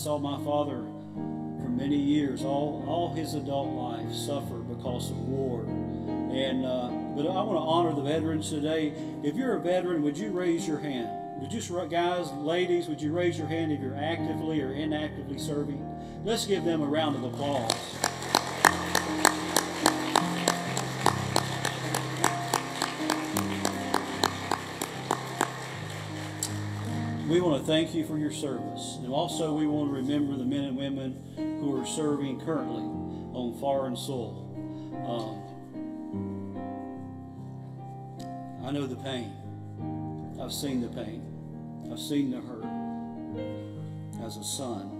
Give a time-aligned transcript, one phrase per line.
[0.00, 0.82] saw my father
[1.14, 5.60] for many years, all, all his adult life, suffer because of war.
[6.32, 8.94] And uh, but I want to honor the veterans today.
[9.22, 11.08] If you're a veteran, would you raise your hand?
[11.42, 11.60] Would you,
[11.90, 15.84] guys, ladies, would you raise your hand if you're actively or inactively serving?
[16.24, 18.09] Let's give them a round of applause.
[27.30, 28.98] We want to thank you for your service.
[29.04, 31.22] And also, we want to remember the men and women
[31.60, 34.48] who are serving currently on foreign soil.
[35.06, 35.46] Um,
[38.66, 39.30] I know the pain.
[40.42, 41.22] I've seen the pain.
[41.92, 42.66] I've seen the hurt
[44.26, 44.90] as a son.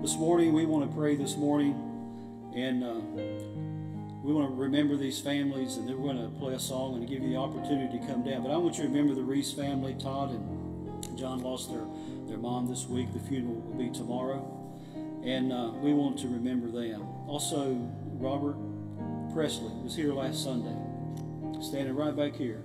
[0.00, 1.74] This morning, we want to pray this morning,
[2.56, 2.94] and uh,
[4.24, 7.06] we want to remember these families, and then we're going to play a song and
[7.06, 8.42] give you the opportunity to come down.
[8.42, 9.94] But I want you to remember the Reese family.
[10.00, 10.57] Todd and
[11.18, 11.84] John lost their,
[12.28, 13.12] their mom this week.
[13.12, 14.54] The funeral will be tomorrow.
[15.24, 17.02] And uh, we want to remember them.
[17.26, 17.74] Also,
[18.14, 18.56] Robert
[19.34, 20.76] Presley was here last Sunday,
[21.60, 22.62] standing right back here.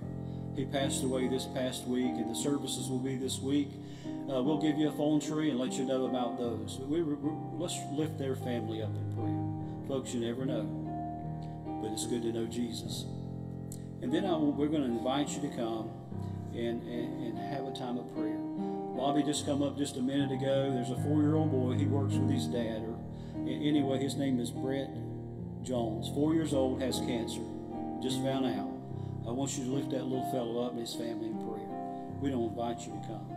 [0.54, 3.70] He passed away this past week, and the services will be this week.
[4.32, 6.78] Uh, we'll give you a phone tree and let you know about those.
[6.78, 7.16] We, we,
[7.58, 9.88] let's lift their family up in prayer.
[9.88, 10.62] Folks, you never know,
[11.82, 13.04] but it's good to know Jesus.
[14.00, 14.22] And then
[14.56, 15.90] we're going to invite you to come
[16.54, 18.33] and, and, and have a time of prayer.
[19.04, 20.72] Bobby just come up just a minute ago.
[20.72, 21.74] There's a four-year-old boy.
[21.74, 22.80] He works with his dad.
[22.88, 22.96] Or
[23.46, 24.88] anyway, his name is Brett
[25.62, 26.08] Jones.
[26.14, 27.42] Four years old, has cancer.
[28.02, 28.72] Just found out.
[29.28, 31.68] I want you to lift that little fellow up and his family in prayer.
[32.22, 33.33] We don't invite you to come.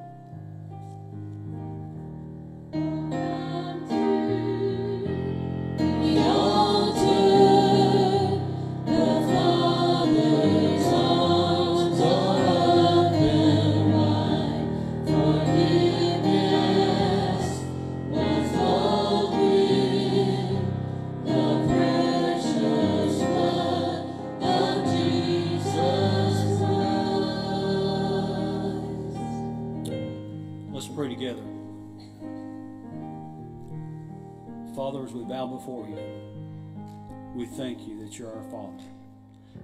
[38.07, 38.83] That you're our Father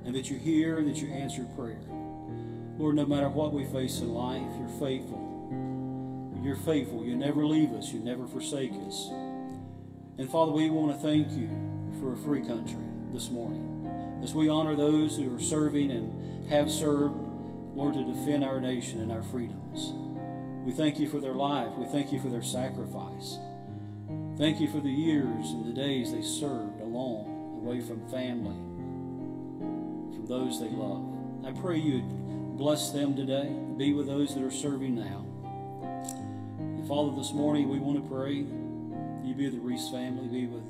[0.05, 1.79] and that you hear and that you answer prayer.
[2.77, 5.21] Lord, no matter what we face in life, you're faithful.
[6.43, 7.05] You're faithful.
[7.05, 7.93] You never leave us.
[7.93, 9.07] You never forsake us.
[10.17, 11.49] And Father, we want to thank you
[12.01, 14.19] for a free country this morning.
[14.21, 17.15] As we honor those who are serving and have served,
[17.75, 19.93] Lord, to defend our nation and our freedoms.
[20.65, 21.71] We thank you for their life.
[21.77, 23.37] We thank you for their sacrifice.
[24.37, 27.32] Thank you for the years and the days they served alone,
[27.63, 28.55] away from family,
[30.15, 31.05] from those they love.
[31.45, 35.25] I pray you'd bless them today, be with those that are serving now.
[36.59, 38.45] And Father, this morning we want to pray
[39.23, 40.63] you be with the Reese family, be with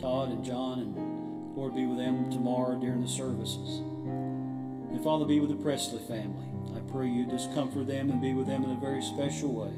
[0.00, 3.78] Todd and John, and Lord, be with them tomorrow during the services.
[3.78, 6.48] And Father, be with the Presley family.
[6.74, 9.72] I pray you just comfort them and be with them in a very special way.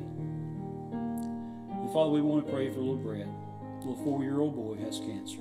[1.83, 3.29] And Father, we want to pray for little Brett.
[3.81, 5.41] Little four-year-old boy has cancer.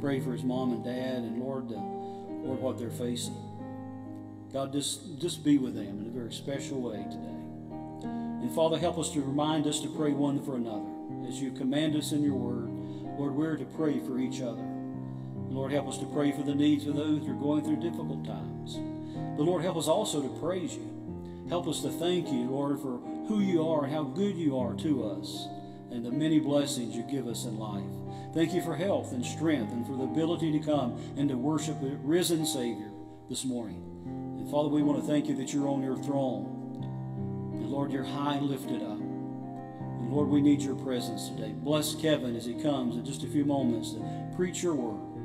[0.00, 3.36] Pray for his mom and dad, and Lord, Lord, what they're facing.
[4.52, 7.40] God, just just be with them in a very special way today.
[8.42, 10.88] And Father, help us to remind us to pray one for another
[11.28, 12.68] as you command us in your word.
[13.18, 14.64] Lord, we're to pray for each other.
[15.50, 18.24] Lord, help us to pray for the needs of those who are going through difficult
[18.24, 18.76] times.
[19.36, 21.46] But Lord, help us also to praise you.
[21.50, 22.98] Help us to thank you, Lord, for
[23.28, 25.46] who you are and how good you are to us
[25.90, 27.99] and the many blessings you give us in life.
[28.32, 31.80] Thank you for health and strength and for the ability to come and to worship
[31.80, 32.90] the risen Savior
[33.28, 33.82] this morning.
[34.38, 36.80] And Father, we want to thank you that you're on your throne.
[37.54, 38.98] And Lord, you're high and lifted up.
[39.00, 41.52] And Lord, we need your presence today.
[41.56, 45.16] Bless Kevin as he comes in just a few moments to preach your word.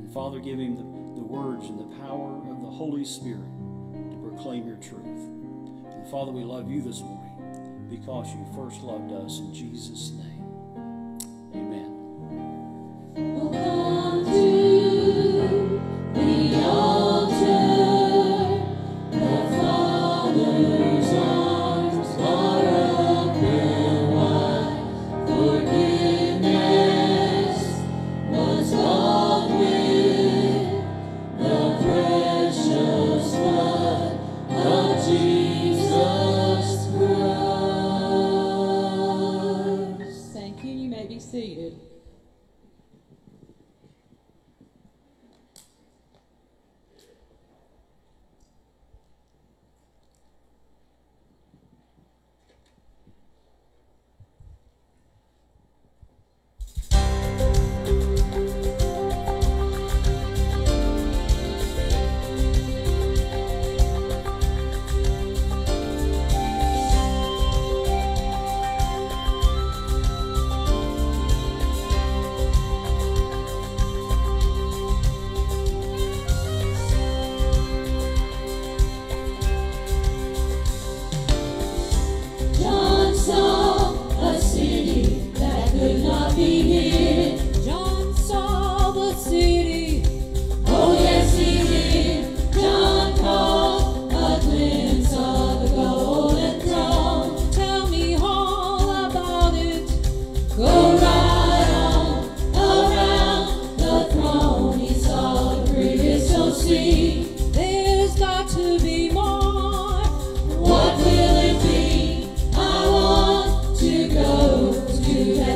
[0.00, 3.50] And Father, give him the, the words and the power of the Holy Spirit
[4.10, 5.04] to proclaim your truth.
[5.04, 9.40] And Father, we love you this morning because you first loved us.
[9.40, 11.18] In Jesus' name,
[11.54, 11.93] amen.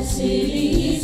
[0.08, 0.97] Vasili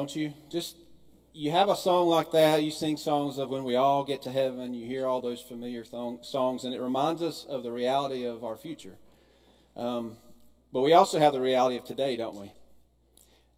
[0.00, 0.32] don't you?
[0.48, 0.76] Just
[1.34, 4.32] you have a song like that, you sing songs of when we all get to
[4.32, 8.24] heaven, you hear all those familiar th- songs, and it reminds us of the reality
[8.24, 8.96] of our future.
[9.76, 10.16] Um,
[10.72, 12.50] but we also have the reality of today, don't we?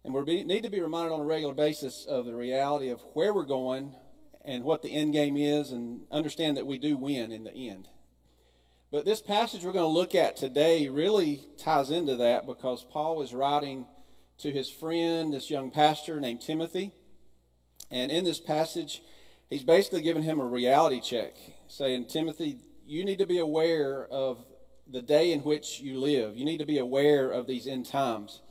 [0.03, 3.33] And we need to be reminded on a regular basis of the reality of where
[3.33, 3.95] we're going
[4.43, 7.87] and what the end game is, and understand that we do win in the end.
[8.91, 13.21] But this passage we're going to look at today really ties into that because Paul
[13.21, 13.85] is writing
[14.39, 16.91] to his friend, this young pastor named Timothy.
[17.91, 19.01] And in this passage,
[19.49, 21.35] he's basically giving him a reality check,
[21.67, 24.43] saying, Timothy, you need to be aware of
[24.87, 26.35] the day in which you live.
[26.35, 28.41] You need to be aware of these end times.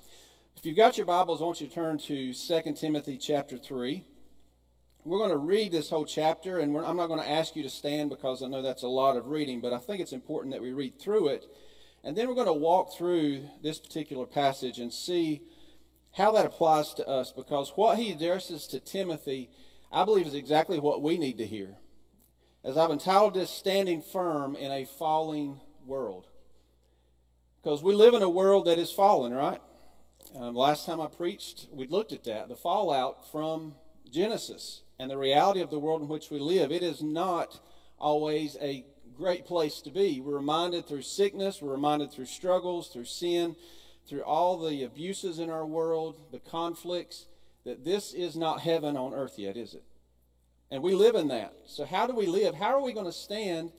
[0.57, 4.05] If you've got your Bibles, I want you to turn to 2 Timothy chapter 3.
[5.05, 7.69] We're going to read this whole chapter, and I'm not going to ask you to
[7.69, 10.63] stand because I know that's a lot of reading, but I think it's important that
[10.63, 11.47] we read through it.
[12.05, 15.43] And then we're going to walk through this particular passage and see
[16.13, 19.51] how that applies to us because what he addresses to Timothy,
[19.91, 21.77] I believe, is exactly what we need to hear.
[22.65, 26.29] As I've entitled this, Standing Firm in a Falling World.
[27.63, 29.61] Because we live in a world that is fallen, right?
[30.37, 33.75] Um, last time I preached, we looked at that the fallout from
[34.11, 36.71] Genesis and the reality of the world in which we live.
[36.71, 37.61] It is not
[37.99, 38.85] always a
[39.17, 40.21] great place to be.
[40.21, 43.57] We're reminded through sickness, we're reminded through struggles, through sin,
[44.09, 47.27] through all the abuses in our world, the conflicts,
[47.65, 49.85] that this is not heaven on earth yet, is it?
[50.71, 51.55] And we live in that.
[51.67, 52.55] So, how do we live?
[52.55, 53.73] How are we going to stand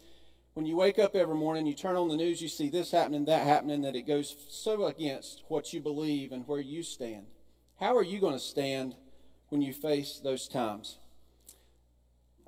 [0.53, 3.25] when you wake up every morning, you turn on the news, you see this happening,
[3.25, 7.25] that happening, that it goes so against what you believe and where you stand?
[7.79, 8.95] How are you going to stand
[9.49, 10.99] when you face those times?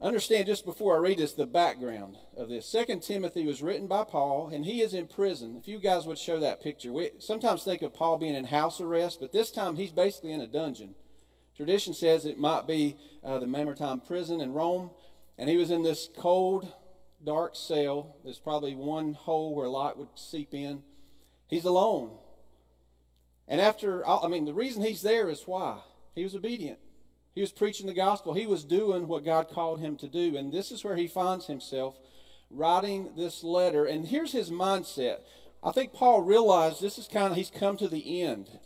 [0.02, 2.68] Understand just before I read this the background of this.
[2.68, 5.56] Second Timothy was written by Paul, and he is in prison.
[5.58, 8.82] If you guys would show that picture, we sometimes think of Paul being in house
[8.82, 10.96] arrest, but this time he's basically in a dungeon.
[11.56, 14.92] Tradition says it might be uh, the Mamertine prison in Rome,
[15.38, 16.72] and he was in this cold,
[17.24, 18.18] dark cell.
[18.26, 20.84] There's probably one hole where light would seep in.
[21.48, 22.12] He's alone.
[23.48, 25.80] And after, I mean, the reason he's there is why?
[26.16, 26.80] He was obedient.
[27.36, 28.34] He was preaching the gospel.
[28.34, 30.38] He was doing what God called him to do.
[30.38, 32.00] And this is where he finds himself
[32.50, 33.86] writing this letter.
[33.86, 35.18] And here's his mindset.
[35.62, 38.60] I think Paul realized this is kind of, he's come to the end.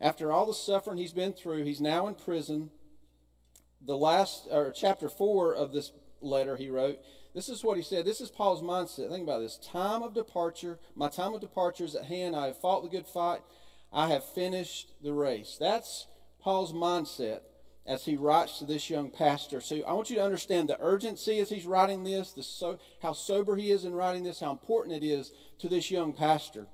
[0.00, 2.70] After all the suffering he's been through, he's now in prison.
[3.80, 6.98] The last, or chapter four of this letter he wrote,
[7.34, 8.04] this is what he said.
[8.04, 9.10] This is Paul's mindset.
[9.10, 9.56] Think about this.
[9.56, 12.36] Time of departure, my time of departure is at hand.
[12.36, 13.40] I have fought the good fight.
[13.92, 15.56] I have finished the race.
[15.58, 16.06] That's
[16.40, 17.40] Paul's mindset
[17.86, 19.60] as he writes to this young pastor.
[19.60, 23.12] So I want you to understand the urgency as he's writing this, the so, how
[23.12, 26.66] sober he is in writing this, how important it is to this young pastor.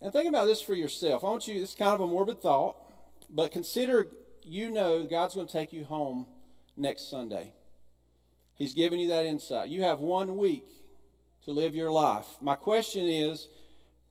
[0.00, 1.24] And think about this for yourself.
[1.24, 2.76] I want you, is kind of a morbid thought,
[3.28, 4.08] but consider
[4.42, 6.26] you know God's going to take you home
[6.76, 7.52] next Sunday.
[8.54, 9.68] He's given you that insight.
[9.68, 10.66] You have one week
[11.44, 12.26] to live your life.
[12.40, 13.48] My question is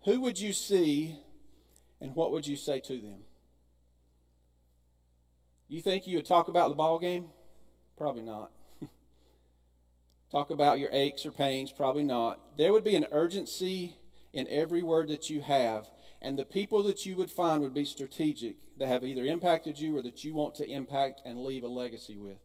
[0.06, 1.16] who would you see
[2.02, 3.20] and what would you say to them?
[5.74, 7.30] You think you would talk about the ball game?
[7.98, 8.52] Probably not.
[10.32, 11.72] talk about your aches or pains?
[11.72, 12.40] Probably not.
[12.60, 13.96] There would be an urgency
[14.34, 15.90] in every word that you have.
[16.22, 19.98] And the people that you would find would be strategic, that have either impacted you
[19.98, 22.38] or that you want to impact and leave a legacy with.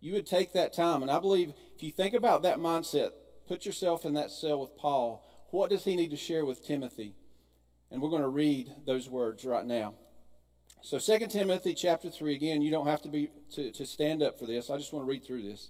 [0.00, 1.02] You would take that time.
[1.02, 3.10] And I believe if you think about that mindset,
[3.46, 5.22] put yourself in that cell with Paul.
[5.50, 7.14] What does he need to share with Timothy?
[7.90, 9.96] And we're going to read those words right now.
[10.82, 14.38] So 2 Timothy chapter 3, again, you don't have to be to, to stand up
[14.38, 14.70] for this.
[14.70, 15.68] I just want to read through this.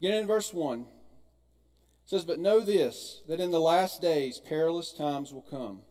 [0.00, 0.86] Beginning in verse 1
[2.04, 5.82] says, But know this, that in the last days perilous times will come.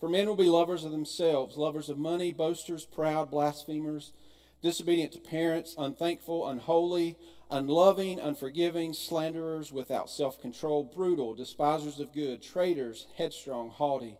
[0.00, 4.12] For men will be lovers of themselves, lovers of money, boasters, proud, blasphemers,
[4.62, 7.16] disobedient to parents, unthankful, unholy,
[7.50, 14.16] unloving, unforgiving, slanderers, without self control, brutal, despisers of good, traitors, headstrong, haughty,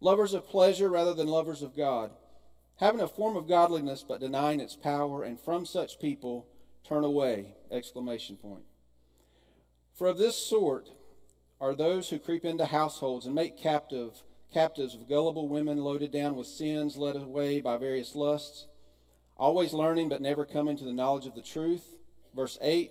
[0.00, 2.10] lovers of pleasure rather than lovers of God,
[2.82, 6.48] having a form of godliness but denying its power, and from such people
[6.82, 7.54] turn away!
[7.70, 8.64] Exclamation point.
[9.94, 10.90] For of this sort
[11.60, 16.34] are those who creep into households and make captive captives of gullible women loaded down
[16.34, 18.66] with sins, led away by various lusts,
[19.36, 21.94] always learning but never coming to the knowledge of the truth.
[22.34, 22.90] Verse 8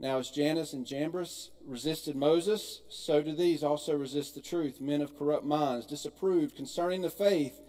[0.00, 5.02] Now as Jannes and Jambres resisted Moses, so do these also resist the truth, men
[5.02, 7.60] of corrupt minds, disapproved concerning the faith,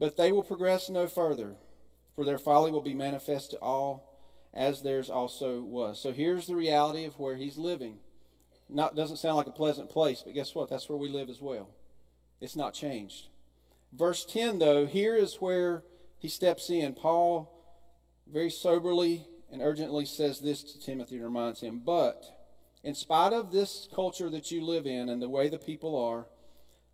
[0.00, 1.54] but they will progress no further,
[2.16, 4.18] for their folly will be manifest to all,
[4.52, 6.00] as theirs also was.
[6.00, 7.98] So here's the reality of where he's living
[8.72, 10.68] not doesn't sound like a pleasant place, but guess what?
[10.68, 11.70] That's where we live as well.
[12.40, 13.26] It's not changed.
[13.92, 15.82] Verse 10, though, here is where
[16.18, 16.94] he steps in.
[16.94, 17.52] Paul
[18.32, 22.24] very soberly and urgently says this to Timothy and reminds him, But
[22.84, 26.26] in spite of this culture that you live in and the way the people are,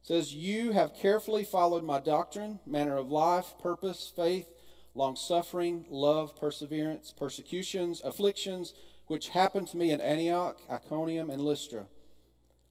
[0.07, 4.47] says, You have carefully followed my doctrine, manner of life, purpose, faith,
[4.95, 8.73] long suffering, love, perseverance, persecutions, afflictions,
[9.09, 11.87] which happened to me in Antioch, Iconium, and Lystra.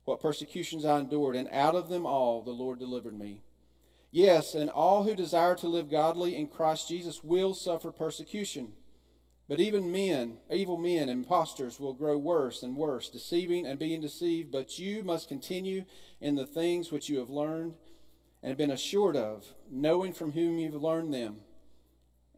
[0.06, 3.42] What persecutions I endured, and out of them all the Lord delivered me.
[4.12, 8.72] Yes, and all who desire to live godly in Christ Jesus will suffer persecution.
[9.48, 14.52] But even men, evil men, impostors will grow worse and worse, deceiving and being deceived.
[14.52, 15.86] But you must continue
[16.20, 17.76] in the things which you have learned
[18.42, 21.38] and have been assured of, knowing from whom you've learned them,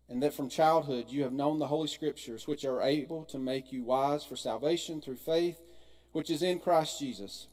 [0.10, 3.72] and that from childhood you have known the Holy Scriptures, which are able to make
[3.72, 5.62] you wise for salvation through faith,
[6.12, 7.48] which is in Christ Jesus.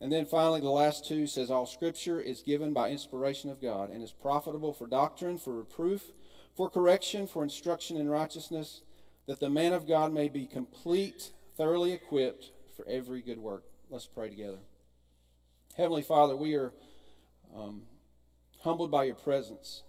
[0.00, 3.90] And then finally, the last two says, All Scripture is given by inspiration of God
[3.90, 6.12] and is profitable for doctrine, for reproof
[6.58, 8.82] for correction, for instruction in righteousness,
[9.28, 13.62] that the man of God may be complete, thoroughly equipped for every good work.
[13.90, 14.58] Let's pray together.
[15.76, 16.72] Heavenly Father, we are
[17.56, 17.82] um,
[18.62, 19.84] humbled by your presence.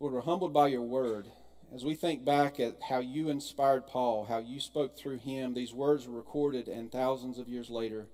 [0.00, 1.28] Lord, we're humbled by your word.
[1.74, 5.72] As we think back at how you inspired Paul, how you spoke through him, these
[5.72, 8.08] words were recorded, and thousands of years later,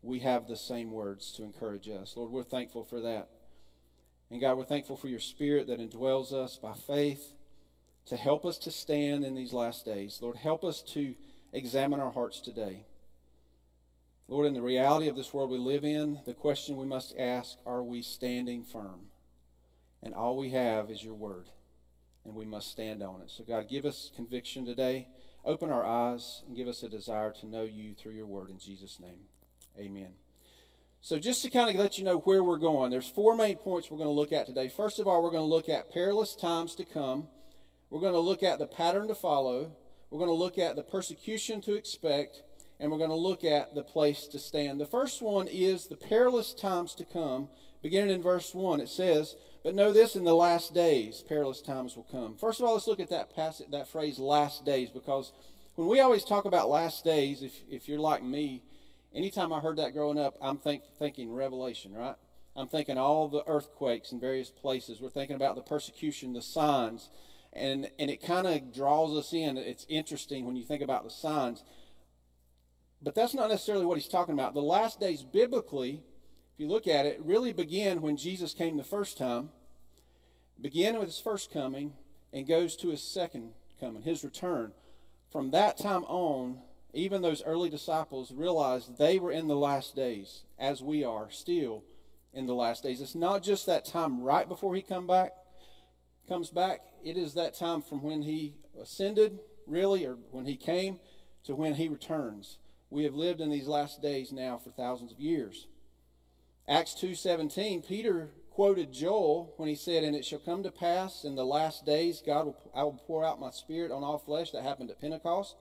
[0.00, 2.14] we have the same words to encourage us.
[2.16, 3.28] Lord, we're thankful for that.
[4.30, 7.32] And God, we're thankful for your spirit that indwells us by faith
[8.06, 10.18] to help us to stand in these last days.
[10.20, 11.14] Lord, help us to
[11.52, 12.84] examine our hearts today.
[14.28, 17.58] Lord, in the reality of this world we live in, the question we must ask
[17.66, 19.06] are we standing firm?
[20.02, 21.48] And all we have is your word,
[22.24, 23.30] and we must stand on it.
[23.30, 25.08] So, God, give us conviction today.
[25.44, 28.50] Open our eyes and give us a desire to know you through your word.
[28.50, 29.20] In Jesus' name,
[29.78, 30.23] amen.
[31.04, 33.90] So, just to kind of let you know where we're going, there's four main points
[33.90, 34.68] we're going to look at today.
[34.68, 37.28] First of all, we're going to look at perilous times to come.
[37.90, 39.70] We're going to look at the pattern to follow.
[40.08, 42.40] We're going to look at the persecution to expect.
[42.80, 44.80] And we're going to look at the place to stand.
[44.80, 47.50] The first one is the perilous times to come.
[47.82, 51.96] Beginning in verse 1, it says, But know this in the last days, perilous times
[51.96, 52.34] will come.
[52.38, 55.32] First of all, let's look at that passage, that phrase, last days, because
[55.74, 58.62] when we always talk about last days, if, if you're like me,
[59.14, 62.16] anytime I heard that growing up, I'm think, thinking Revelation, right?
[62.56, 65.00] I'm thinking all the earthquakes in various places.
[65.00, 67.10] We're thinking about the persecution, the signs,
[67.52, 69.56] and and it kind of draws us in.
[69.56, 71.64] It's interesting when you think about the signs,
[73.02, 74.54] but that's not necessarily what he's talking about.
[74.54, 76.02] The last days, biblically,
[76.54, 79.50] if you look at it, really began when Jesus came the first time,
[80.60, 81.94] began with his first coming,
[82.32, 83.50] and goes to his second
[83.80, 84.72] coming, his return.
[85.30, 86.58] From that time on,
[86.94, 91.82] even those early disciples realized they were in the last days, as we are still
[92.32, 93.00] in the last days.
[93.00, 95.32] It's not just that time right before he come back,
[96.28, 96.80] comes back.
[97.02, 101.00] It is that time from when he ascended, really, or when he came,
[101.44, 102.58] to when he returns.
[102.90, 105.66] We have lived in these last days now for thousands of years.
[106.66, 111.34] Acts 2:17, Peter quoted Joel when he said, "And it shall come to pass in
[111.34, 114.62] the last days, God will I will pour out my spirit on all flesh." That
[114.62, 115.56] happened at Pentecost.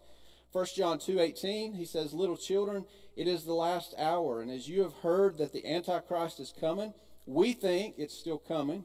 [0.54, 2.86] 1 John 2:18 he says little children
[3.18, 6.94] it is the last hour and as you have heard that the antichrist is coming
[7.26, 8.84] we think it's still coming.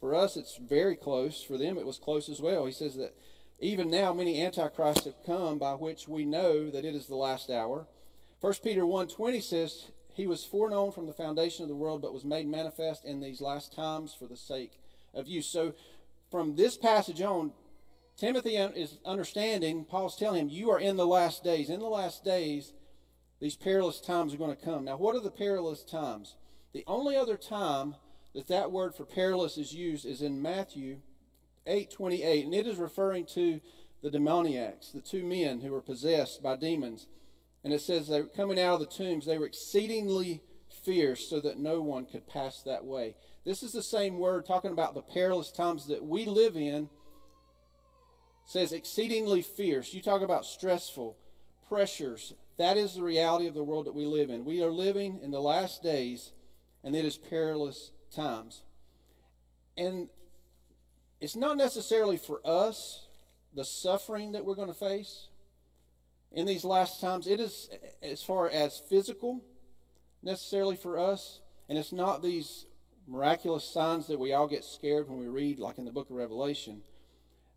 [0.00, 1.42] For us it's very close.
[1.42, 2.66] For them it was close as well.
[2.66, 3.14] He says that
[3.58, 7.50] even now many antichrists have come by which we know that it is the last
[7.50, 7.86] hour.
[8.40, 12.24] 1 Peter 1:20 says he was foreknown from the foundation of the world but was
[12.24, 14.72] made manifest in these last times for the sake
[15.14, 15.40] of you.
[15.40, 15.72] So
[16.30, 17.52] from this passage on
[18.16, 21.68] Timothy is understanding, Paul's telling him, you are in the last days.
[21.68, 22.72] In the last days,
[23.40, 24.84] these perilous times are going to come.
[24.84, 26.36] Now, what are the perilous times?
[26.72, 27.96] The only other time
[28.34, 31.00] that that word for perilous is used is in Matthew
[31.66, 33.60] 8:28, and it is referring to
[34.02, 37.08] the demoniacs, the two men who were possessed by demons.
[37.64, 41.40] And it says they were coming out of the tombs, they were exceedingly fierce so
[41.40, 43.16] that no one could pass that way.
[43.44, 46.88] This is the same word talking about the perilous times that we live in
[48.46, 49.92] says exceedingly fierce.
[49.92, 51.16] You talk about stressful,
[51.68, 52.32] pressures.
[52.58, 54.44] That is the reality of the world that we live in.
[54.44, 56.32] We are living in the last days,
[56.82, 58.62] and it is perilous times.
[59.76, 60.08] And
[61.20, 63.06] it's not necessarily for us
[63.52, 65.28] the suffering that we're going to face
[66.30, 67.26] in these last times.
[67.26, 67.68] It is
[68.00, 69.42] as far as physical,
[70.22, 72.66] necessarily for us, and it's not these
[73.08, 76.16] miraculous signs that we all get scared when we read, like in the book of
[76.16, 76.82] Revelation.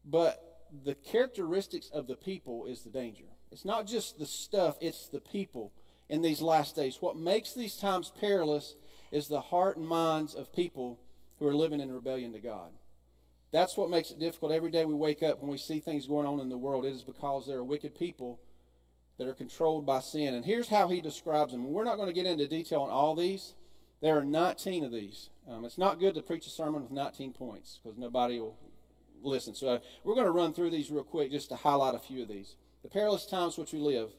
[0.04, 0.49] But
[0.84, 3.26] the characteristics of the people is the danger.
[3.52, 5.72] It's not just the stuff, it's the people
[6.08, 6.98] in these last days.
[7.00, 8.76] What makes these times perilous
[9.12, 11.00] is the heart and minds of people
[11.40, 12.72] who are living in rebellion to God.
[13.52, 14.52] That's what makes it difficult.
[14.52, 16.94] Every day we wake up when we see things going on in the world, it
[16.94, 18.40] is because there are wicked people
[19.18, 20.34] that are controlled by sin.
[20.34, 21.72] And here's how he describes them.
[21.72, 23.56] We're not going to get into detail on all these.
[24.02, 25.30] There are 19 of these.
[25.50, 28.58] Um, it's not good to preach a sermon with 19 points because nobody will
[29.22, 29.56] listen.
[29.56, 32.22] So uh, we're going to run through these real quick just to highlight a few
[32.22, 32.56] of these.
[32.84, 34.12] The perilous times which we live.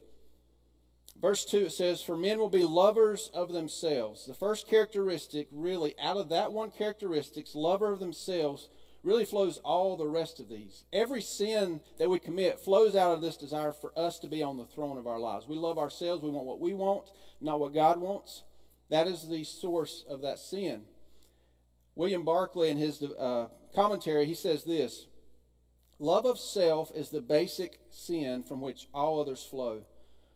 [1.21, 4.25] Verse 2 it says, For men will be lovers of themselves.
[4.25, 8.69] The first characteristic, really, out of that one characteristics, lover of themselves,
[9.03, 10.83] really flows all the rest of these.
[10.93, 14.57] Every sin that we commit flows out of this desire for us to be on
[14.57, 15.47] the throne of our lives.
[15.47, 16.23] We love ourselves.
[16.23, 17.09] We want what we want,
[17.39, 18.43] not what God wants.
[18.89, 20.83] That is the source of that sin.
[21.95, 25.07] William Barclay, in his uh, commentary, he says this
[25.99, 29.83] Love of self is the basic sin from which all others flow.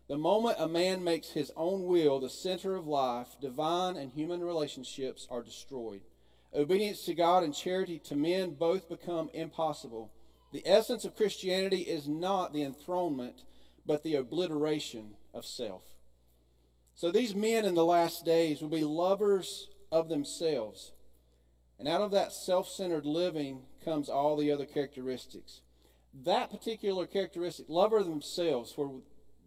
[0.08, 4.44] The moment a man makes his own will the center of life, divine and human
[4.44, 6.02] relationships are destroyed.
[6.54, 10.12] Obedience to God and charity to men both become impossible.
[10.54, 13.44] The essence of Christianity is not the enthronement,
[13.86, 15.84] but the obliteration of self.
[16.94, 20.92] So these men in the last days will be lovers of themselves.
[21.80, 25.62] And out of that self centered living comes all the other characteristics.
[26.24, 28.90] That particular characteristic, lover of themselves, where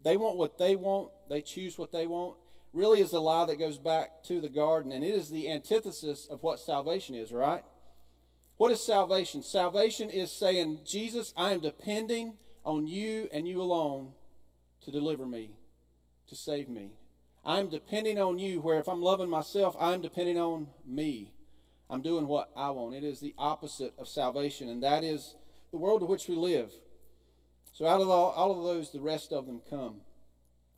[0.05, 2.37] they want what they want, they choose what they want,
[2.73, 6.27] really is a lie that goes back to the garden, and it is the antithesis
[6.31, 7.65] of what salvation is, right?
[8.59, 9.43] What is salvation?
[9.43, 14.13] Salvation is saying, Jesus, I am depending on you and you alone
[14.83, 15.53] to deliver me,
[16.29, 16.93] to save me.
[17.45, 21.33] I'm depending on you, where if I'm loving myself, I'm depending on me.
[21.91, 22.95] I'm doing what I want.
[22.95, 25.35] It is the opposite of salvation, and that is
[25.71, 26.73] the world in which we live.
[27.73, 30.01] So out of all, all of those, the rest of them come.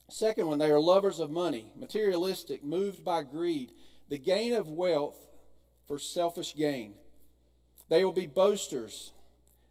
[0.09, 3.73] Second one, they are lovers of money, materialistic, moved by greed,
[4.09, 5.17] the gain of wealth
[5.87, 6.95] for selfish gain.
[7.89, 9.13] They will be boasters.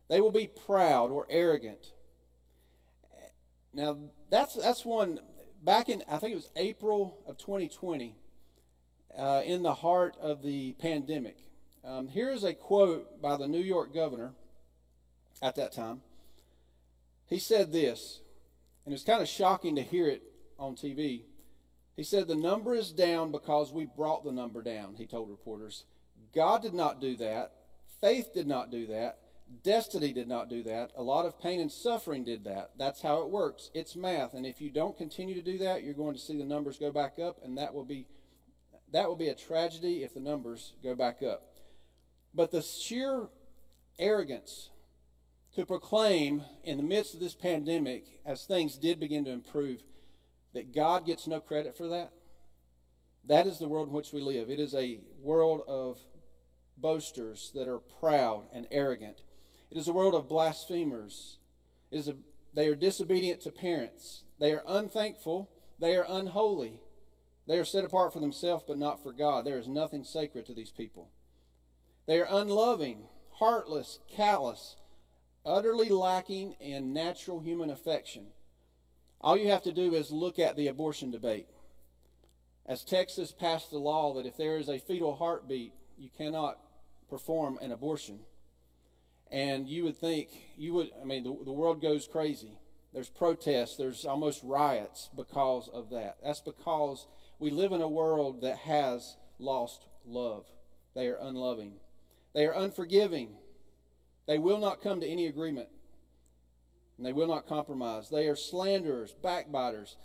[0.09, 1.91] They will be proud or arrogant.
[3.73, 3.97] Now,
[4.29, 5.19] that's, that's one,
[5.63, 8.15] back in, I think it was April of 2020,
[9.17, 11.37] uh, in the heart of the pandemic.
[11.83, 14.33] Um, here is a quote by the New York governor
[15.41, 16.01] at that time.
[17.27, 18.21] He said this,
[18.85, 20.23] and it's kind of shocking to hear it
[20.57, 21.23] on TV.
[21.95, 25.83] He said, The number is down because we brought the number down, he told reporters.
[26.33, 27.53] God did not do that.
[28.01, 29.17] Faith did not do that.
[29.63, 30.91] Destiny did not do that.
[30.95, 32.71] A lot of pain and suffering did that.
[32.77, 33.71] That's how it works.
[33.73, 34.33] It's math.
[34.33, 36.91] And if you don't continue to do that, you're going to see the numbers go
[36.91, 38.05] back up, and that will be
[38.91, 41.43] that will be a tragedy if the numbers go back up.
[42.33, 43.27] But the sheer
[43.97, 44.69] arrogance
[45.55, 49.81] to proclaim in the midst of this pandemic, as things did begin to improve,
[50.53, 52.11] that God gets no credit for that.
[53.25, 54.49] That is the world in which we live.
[54.49, 55.99] It is a world of
[56.77, 59.21] boasters that are proud and arrogant.
[59.69, 61.37] It is a world of blasphemers.
[61.91, 62.15] It is a,
[62.53, 64.23] they are disobedient to parents.
[64.39, 65.49] They are unthankful.
[65.79, 66.79] They are unholy.
[67.49, 69.43] They are set apart for themselves, but not for God.
[69.43, 71.09] There is nothing sacred to these people.
[72.05, 74.75] They are unloving, heartless, callous,
[75.43, 78.27] utterly lacking in natural human affection.
[79.19, 81.47] All you have to do is look at the abortion debate.
[82.67, 86.59] As Texas passed the law that if there is a fetal heartbeat, you cannot
[87.09, 88.19] perform an abortion.
[89.31, 92.59] And you would think, you would, I mean, the, the world goes crazy.
[92.93, 96.17] There's protests, there's almost riots because of that.
[96.23, 97.07] That's because
[97.39, 100.45] we live in a world that has lost love.
[100.95, 101.73] They are unloving,
[102.33, 103.35] they are unforgiving.
[104.27, 105.69] They will not come to any agreement
[106.99, 108.09] and they will not compromise.
[108.09, 109.95] They are slanderers, backbiters,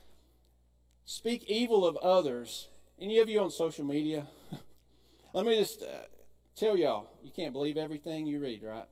[1.04, 2.68] speak evil of others.
[3.00, 4.28] Any of you on social media?
[5.34, 6.06] Let me just uh,
[6.54, 8.86] tell y'all, you can't believe everything you read, right?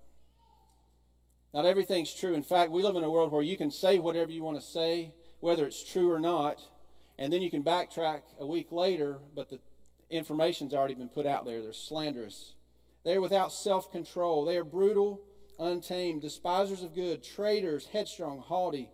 [1.55, 2.35] Not everything's true.
[2.35, 4.67] In fact, we live in a world where you can say whatever you want to
[4.67, 6.61] say, whether it's true or not,
[7.19, 9.61] and then you can backtrack a week later, but the
[10.11, 11.63] information's already been put out there.
[11.63, 12.55] They're slanderous.
[13.05, 14.45] They're without self control.
[14.45, 15.21] They are brutal
[15.59, 18.91] untamed, despisers of good, traitors, headstrong, haughty,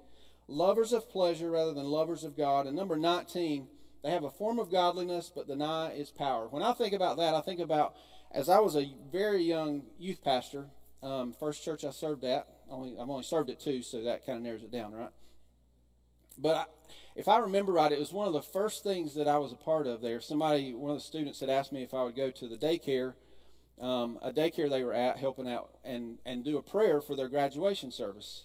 [0.46, 2.66] lovers of pleasure rather than lovers of God.
[2.66, 3.68] And number 19,
[4.02, 6.48] they have a form of godliness but deny its power.
[6.48, 7.94] When I think about that, I think about
[8.30, 10.66] as I was a very young youth pastor,
[11.02, 14.36] um, first church I served at, only I've only served at two, so that kind
[14.36, 15.10] of narrows it down, right?
[16.36, 16.64] But I,
[17.18, 19.56] if I remember right, it was one of the first things that I was a
[19.56, 20.20] part of there.
[20.20, 23.14] Somebody, one of the students, had asked me if I would go to the daycare
[23.80, 27.28] um, a daycare they were at helping out and, and do a prayer for their
[27.28, 28.44] graduation service.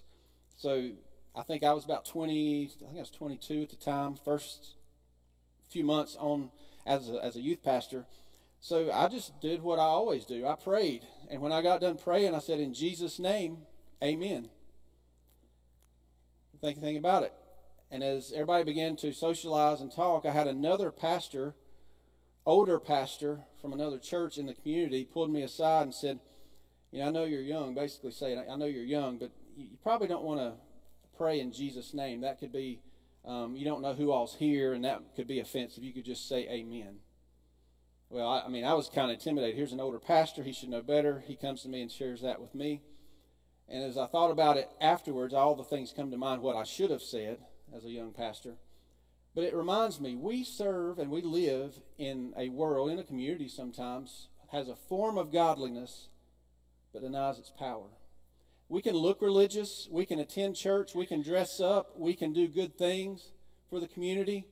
[0.58, 0.92] So
[1.36, 4.76] I think I was about 20, I think I was 22 at the time, first
[5.70, 6.52] few months on
[6.86, 8.06] as a, as a youth pastor.
[8.60, 10.46] So I just did what I always do.
[10.46, 11.06] I prayed.
[11.30, 13.58] And when I got done praying, I said, In Jesus' name,
[14.02, 14.50] amen.
[16.62, 17.34] Think anything about it.
[17.94, 21.54] And as everybody began to socialize and talk, I had another pastor
[22.44, 26.20] older pastor from another church in the community pulled me aside and said,
[26.92, 30.08] You know, I know you're young, basically saying, I know you're young, but you probably
[30.08, 30.54] don't want to
[31.16, 32.22] pray in Jesus' name.
[32.22, 32.82] That could be,
[33.26, 35.84] um, you don't know who all's here, and that could be offensive.
[35.84, 36.96] You could just say amen.
[38.10, 39.56] well, I, I mean, I was kind of intimidated.
[39.56, 41.24] Here's an older pastor; he should know better.
[41.28, 42.82] He comes to me and shares that with me.
[43.70, 46.64] And as I thought about it afterwards, all the things come to mind what I
[46.64, 47.38] should have said
[47.76, 48.56] as a young pastor.
[49.36, 53.48] But it reminds me, we serve and we live in a world, in a community
[53.48, 56.10] sometimes, has a form of godliness,
[56.94, 57.88] but denies its power.
[58.70, 62.48] We can look religious, we can attend church, we can dress up, we can do
[62.48, 63.32] good things
[63.70, 64.46] for the community,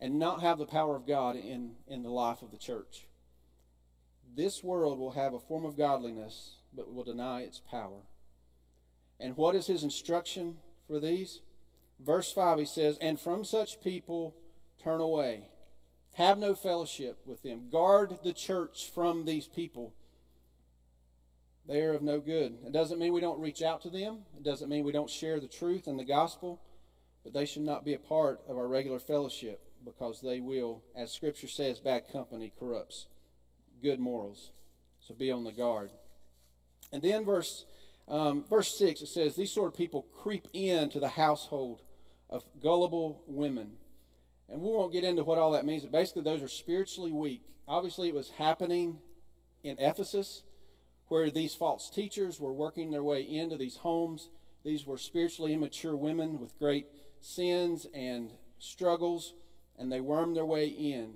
[0.00, 3.06] and not have the power of God in, in the life of the church.
[4.34, 8.02] This world will have a form of godliness, but will deny its power.
[9.20, 10.56] And what is his instruction
[10.88, 11.40] for these?
[12.04, 14.34] Verse 5, he says, And from such people
[14.82, 15.46] turn away.
[16.14, 17.68] Have no fellowship with them.
[17.70, 19.94] Guard the church from these people.
[21.66, 22.58] They are of no good.
[22.66, 25.38] It doesn't mean we don't reach out to them, it doesn't mean we don't share
[25.38, 26.60] the truth and the gospel,
[27.22, 31.12] but they should not be a part of our regular fellowship because they will, as
[31.12, 33.06] Scripture says, bad company corrupts
[33.80, 34.50] good morals.
[35.00, 35.90] So be on the guard.
[36.92, 37.64] And then verse
[38.08, 41.82] um, verse 6, it says, These sort of people creep into the household
[42.32, 43.72] of gullible women.
[44.48, 47.42] And we won't get into what all that means, but basically, those are spiritually weak.
[47.68, 48.98] Obviously, it was happening
[49.62, 50.42] in Ephesus,
[51.08, 54.30] where these false teachers were working their way into these homes.
[54.64, 56.86] These were spiritually immature women with great
[57.20, 59.34] sins and struggles,
[59.78, 61.12] and they wormed their way in.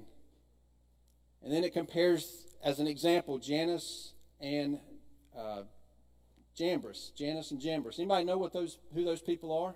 [1.42, 4.80] And then it compares, as an example, Jannes and
[5.36, 5.62] uh,
[6.54, 7.98] Jambres, Jannes and Jambres.
[7.98, 9.74] Anybody know what those who those people are?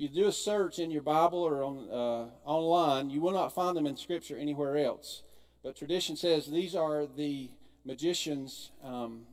[0.00, 3.76] You do a search in your Bible or on uh, online, you will not find
[3.76, 5.22] them in Scripture anywhere else.
[5.62, 7.50] But tradition says these are the
[7.84, 9.26] magicians um,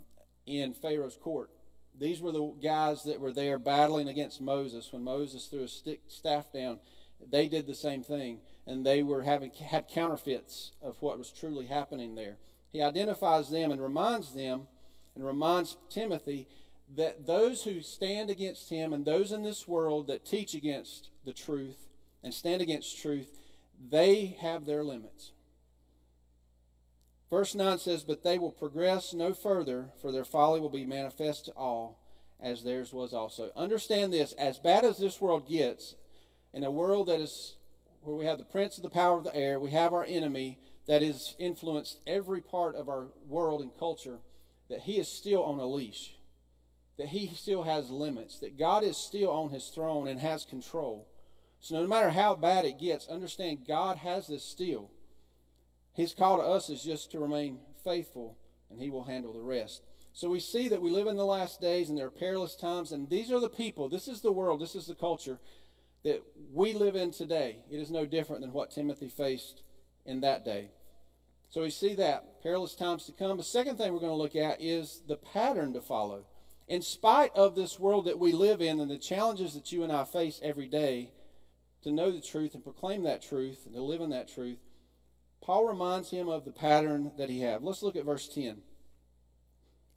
[0.45, 1.51] in Pharaoh's court.
[1.97, 6.01] These were the guys that were there battling against Moses when Moses threw a stick,
[6.09, 6.79] staff down.
[7.25, 11.67] They did the same thing, and they were having had counterfeits of what was truly
[11.67, 12.35] happening there.
[12.73, 14.67] He identifies them and reminds them
[15.15, 16.49] and reminds Timothy
[16.95, 21.33] that those who stand against him and those in this world that teach against the
[21.33, 21.87] truth
[22.23, 23.37] and stand against truth,
[23.89, 25.31] they have their limits.
[27.29, 31.45] Verse 9 says, But they will progress no further, for their folly will be manifest
[31.45, 31.99] to all,
[32.39, 33.51] as theirs was also.
[33.55, 35.95] Understand this as bad as this world gets,
[36.53, 37.55] in a world that is
[38.01, 40.59] where we have the prince of the power of the air, we have our enemy
[40.87, 44.19] that has influenced every part of our world and culture
[44.69, 46.16] that he is still on a leash,
[46.97, 51.07] that he still has limits, that God is still on his throne and has control.
[51.59, 54.89] So no matter how bad it gets, understand God has this still.
[55.93, 58.37] His call to us is just to remain faithful,
[58.69, 59.83] and he will handle the rest.
[60.13, 62.91] So we see that we live in the last days and there are perilous times,
[62.91, 65.39] and these are the people, this is the world, this is the culture
[66.03, 67.57] that we live in today.
[67.69, 69.61] It is no different than what Timothy faced
[70.05, 70.71] in that day.
[71.49, 73.37] So we see that perilous times to come.
[73.37, 76.25] The second thing we're going to look at is the pattern to follow.
[76.67, 79.91] In spite of this world that we live in and the challenges that you and
[79.91, 81.11] I face every day,
[81.83, 84.59] to know the truth and proclaim that truth and to live in that truth,
[85.41, 87.63] Paul reminds him of the pattern that he had.
[87.63, 88.57] Let's look at verse 10.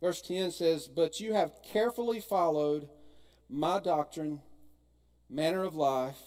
[0.00, 2.88] Verse 10 says, But you have carefully followed
[3.48, 4.40] my doctrine,
[5.28, 6.18] manner of life,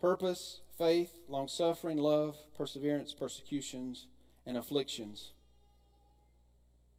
[0.00, 4.06] purpose, faith, long suffering, love, perseverance, persecutions,
[4.46, 5.32] and afflictions.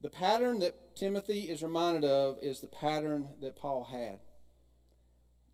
[0.05, 4.19] The pattern that Timothy is reminded of is the pattern that Paul had.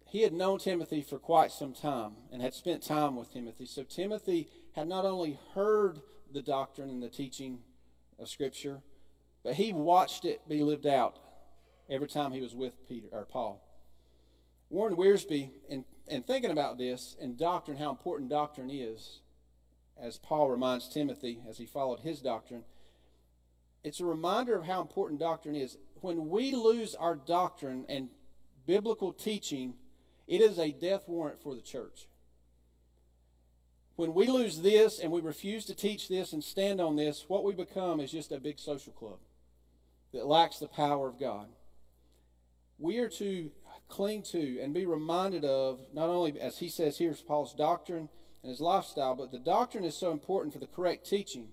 [0.06, 3.66] He had known Timothy for quite some time and had spent time with Timothy.
[3.66, 6.02] So Timothy had not only heard
[6.34, 7.60] the doctrine and the teaching
[8.20, 8.82] of Scripture,
[9.42, 11.18] but he watched it be lived out
[11.90, 13.66] every time he was with Peter or Paul.
[14.70, 19.22] Warren Wiersbe, in and thinking about this and doctrine, how important doctrine is,
[19.98, 22.66] as Paul reminds Timothy as he followed his doctrine,
[23.84, 25.78] it's a reminder of how important doctrine is.
[26.02, 28.10] When we lose our doctrine and
[28.65, 29.74] biblical teaching,
[30.28, 32.08] it is a death warrant for the church.
[33.96, 37.44] When we lose this and we refuse to teach this and stand on this, what
[37.44, 39.20] we become is just a big social club
[40.13, 41.48] that lacks the power of God.
[42.80, 43.52] We are to
[43.89, 48.10] cling to and be reminded of, not only, as he says here, Paul's doctrine
[48.41, 51.50] and his lifestyle, but the doctrine is so important for the correct teaching.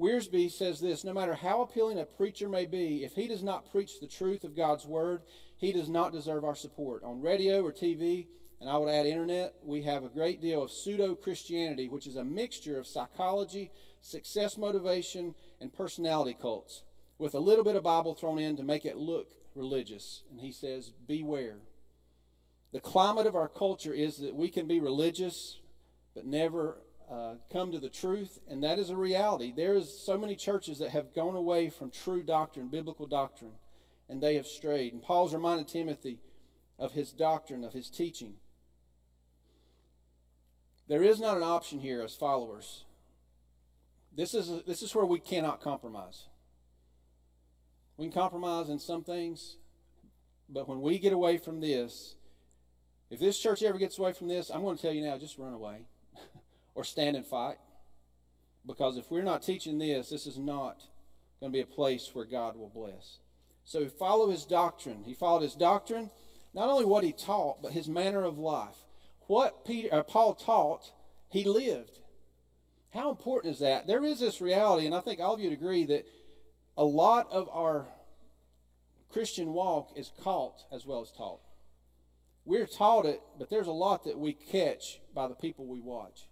[0.00, 3.70] Wiersbe says this no matter how appealing a preacher may be, if he does not
[3.70, 5.22] preach the truth of God's word,
[5.58, 7.04] he does not deserve our support.
[7.04, 8.26] On radio or TV,
[8.60, 12.16] and I would add internet, we have a great deal of pseudo Christianity, which is
[12.16, 16.82] a mixture of psychology, success motivation, and personality cults,
[17.18, 20.22] with a little bit of Bible thrown in to make it look religious.
[20.30, 21.58] And he says, Beware.
[22.72, 25.58] The climate of our culture is that we can be religious,
[26.14, 26.78] but never
[27.10, 29.52] uh, come to the truth, and that is a reality.
[29.54, 33.54] There is so many churches that have gone away from true doctrine, biblical doctrine,
[34.08, 34.92] and they have strayed.
[34.92, 36.20] And Paul's reminded Timothy
[36.78, 38.34] of his doctrine, of his teaching.
[40.86, 42.84] There is not an option here as followers.
[44.16, 46.26] This is, a, this is where we cannot compromise.
[47.96, 49.56] We can compromise in some things,
[50.48, 52.14] but when we get away from this,
[53.10, 55.38] if this church ever gets away from this, I'm going to tell you now just
[55.38, 55.86] run away
[56.74, 57.56] or stand and fight.
[58.66, 60.82] Because if we're not teaching this, this is not
[61.40, 63.18] going to be a place where God will bless.
[63.64, 65.04] So follow his doctrine.
[65.04, 66.10] He followed his doctrine,
[66.54, 68.76] not only what he taught, but his manner of life.
[69.26, 70.92] What Peter, uh, Paul taught,
[71.28, 71.98] he lived.
[72.92, 73.86] How important is that?
[73.86, 76.04] There is this reality, and I think all of you would agree that
[76.76, 77.86] a lot of our
[79.12, 81.40] Christian walk is caught as well as taught.
[82.44, 86.26] We're taught it, but there's a lot that we catch by the people we watch.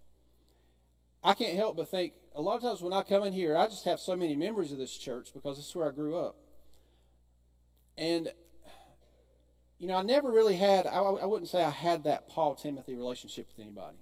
[1.23, 3.67] I can't help but think a lot of times when I come in here, I
[3.67, 6.37] just have so many memories of this church because this is where I grew up.
[7.97, 8.31] And,
[9.77, 12.95] you know, I never really had, I, I wouldn't say I had that Paul Timothy
[12.95, 13.97] relationship with anybody.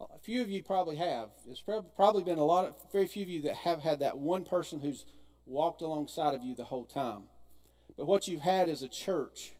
[0.00, 1.30] A few of you probably have.
[1.44, 1.62] There's
[1.96, 4.80] probably been a lot of, very few of you that have had that one person
[4.80, 5.04] who's
[5.44, 7.24] walked alongside of you the whole time.
[7.96, 9.52] But what you've had is a church,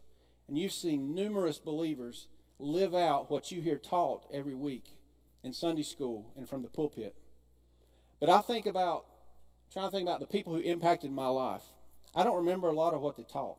[0.47, 2.29] and you've seen numerous believers
[2.59, 4.95] live out what you hear taught every week
[5.43, 7.15] in Sunday school and from the pulpit.
[8.21, 9.07] But I think about,
[9.73, 11.63] trying to think about the people who impacted my life.
[12.15, 13.59] I don't remember a lot of what they taught.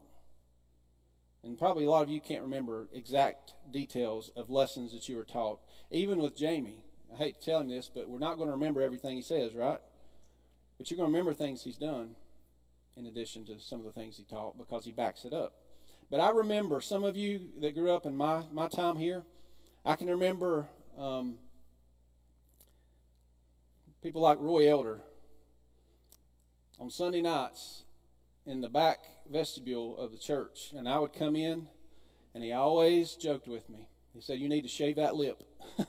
[1.44, 5.24] And probably a lot of you can't remember exact details of lessons that you were
[5.24, 5.60] taught.
[5.90, 8.82] Even with Jamie, I hate to tell him this, but we're not going to remember
[8.82, 9.80] everything he says, right?
[10.78, 12.16] But you're going to remember things he's done
[12.98, 15.54] in addition to some of the things he taught because he backs it up.
[16.12, 19.24] But I remember some of you that grew up in my, my time here,
[19.86, 20.68] I can remember
[20.98, 21.36] um,
[24.02, 25.02] people like Roy Elder
[26.80, 27.84] on Sunday nights
[28.46, 30.72] in the back vestibule of the church.
[30.76, 31.68] And I would come in,
[32.34, 33.88] and he always joked with me.
[34.14, 35.44] He said, You need to shave that lip.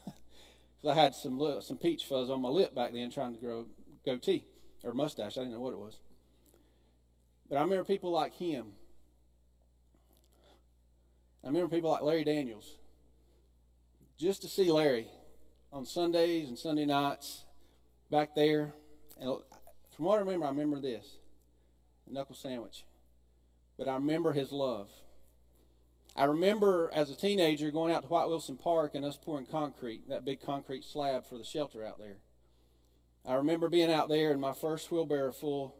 [0.81, 3.67] Because I had some, some peach fuzz on my lip back then trying to grow
[4.05, 4.47] goatee
[4.83, 5.37] or mustache.
[5.37, 5.99] I didn't know what it was.
[7.49, 8.69] But I remember people like him.
[11.45, 12.79] I remember people like Larry Daniels.
[14.19, 15.07] Just to see Larry
[15.73, 17.45] on Sundays and Sunday nights
[18.11, 18.75] back there.
[19.21, 19.39] And
[19.95, 21.07] from what I remember, I remember this
[22.07, 22.85] knuckle sandwich.
[23.79, 24.89] But I remember his love.
[26.17, 30.09] I remember as a teenager going out to White Wilson Park and us pouring concrete,
[30.09, 32.17] that big concrete slab for the shelter out there.
[33.25, 35.77] I remember being out there and my first wheelbarrow full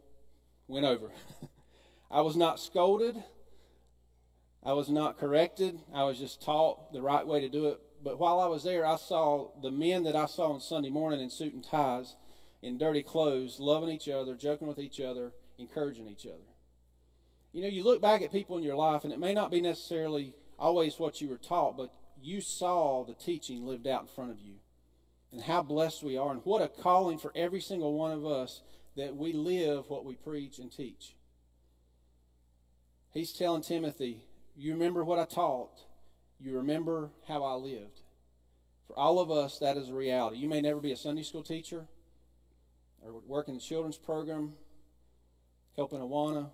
[0.67, 1.11] went over.
[2.11, 3.21] I was not scolded.
[4.63, 5.79] I was not corrected.
[5.93, 7.79] I was just taught the right way to do it.
[8.03, 11.19] But while I was there, I saw the men that I saw on Sunday morning
[11.19, 12.15] in suit and ties,
[12.61, 16.51] in dirty clothes, loving each other, joking with each other, encouraging each other.
[17.53, 19.61] You know, you look back at people in your life, and it may not be
[19.61, 24.31] necessarily always what you were taught, but you saw the teaching lived out in front
[24.31, 24.55] of you.
[25.31, 28.61] And how blessed we are, and what a calling for every single one of us
[28.95, 31.15] that we live what we preach and teach.
[33.11, 34.23] He's telling Timothy,
[34.55, 35.85] You remember what I taught,
[36.41, 38.01] you remember how I lived.
[38.87, 40.37] For all of us, that is a reality.
[40.37, 41.85] You may never be a Sunday school teacher
[43.01, 44.53] or work in the children's program,
[45.75, 46.49] helping Awana.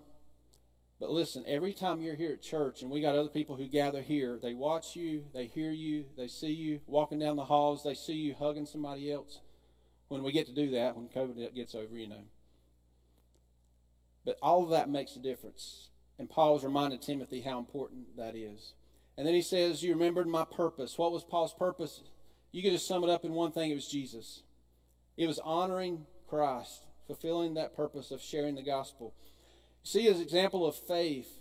[1.00, 4.02] But listen, every time you're here at church and we got other people who gather
[4.02, 7.94] here, they watch you, they hear you, they see you walking down the halls, they
[7.94, 9.40] see you hugging somebody else.
[10.08, 12.24] When we get to do that, when COVID gets over, you know.
[14.24, 15.88] But all of that makes a difference.
[16.18, 18.72] And Paul Paul's reminded Timothy how important that is.
[19.18, 20.96] And then he says, You remembered my purpose.
[20.96, 22.02] What was Paul's purpose?
[22.52, 24.44] You could just sum it up in one thing it was Jesus.
[25.16, 29.12] It was honoring Christ, fulfilling that purpose of sharing the gospel.
[29.82, 31.40] See his example of faith,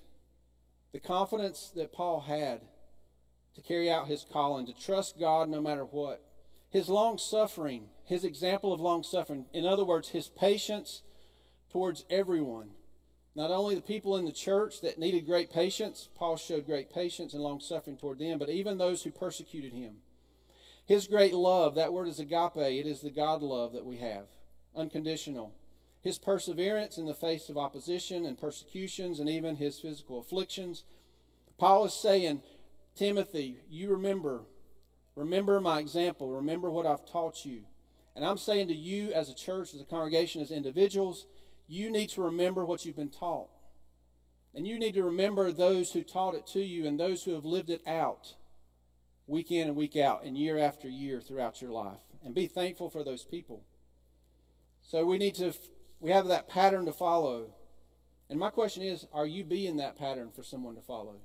[0.91, 2.61] the confidence that Paul had
[3.53, 6.23] to carry out his calling, to trust God no matter what.
[6.71, 9.45] His long suffering, his example of long suffering.
[9.53, 11.03] In other words, his patience
[11.71, 12.71] towards everyone.
[13.37, 17.35] Not only the people in the church that needed great patience, Paul showed great patience
[17.35, 19.97] and long suffering toward them, but even those who persecuted him.
[20.87, 24.25] His great love, that word is agape, it is the God love that we have,
[24.75, 25.53] unconditional.
[26.01, 30.83] His perseverance in the face of opposition and persecutions and even his physical afflictions.
[31.59, 32.41] Paul is saying,
[32.95, 34.45] Timothy, you remember,
[35.15, 37.65] remember my example, remember what I've taught you.
[38.15, 41.27] And I'm saying to you as a church, as a congregation, as individuals,
[41.67, 43.49] you need to remember what you've been taught.
[44.55, 47.45] And you need to remember those who taught it to you and those who have
[47.45, 48.33] lived it out
[49.27, 51.99] week in and week out and year after year throughout your life.
[52.23, 53.63] and be thankful for those people.
[54.81, 55.53] So we need to,
[55.99, 57.53] we have that pattern to follow.
[58.29, 61.17] And my question is are you being that pattern for someone to follow?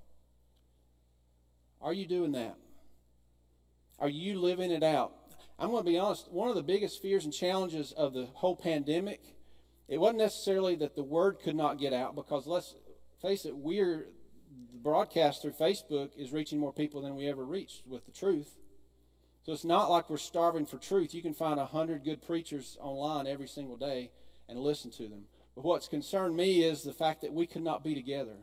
[1.80, 2.57] Are you doing that?
[3.99, 5.12] Are you living it out?
[5.59, 8.57] I'm going to be honest, one of the biggest fears and challenges of the whole
[8.57, 9.20] pandemic,
[9.93, 12.74] it wasn't necessarily that the word could not get out, because let's
[13.20, 14.07] face it, we're
[14.72, 18.57] the broadcast through Facebook is reaching more people than we ever reached with the truth.
[19.43, 21.12] So it's not like we're starving for truth.
[21.12, 24.12] You can find a hundred good preachers online every single day
[24.49, 25.24] and listen to them.
[25.55, 28.36] But what's concerned me is the fact that we could not be together.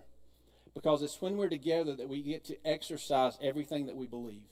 [0.76, 4.43] Because it's when we're together that we get to exercise everything that we believe.